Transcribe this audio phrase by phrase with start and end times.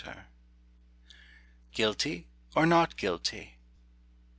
[1.73, 3.59] GUILTY, OR NOT GUILTY?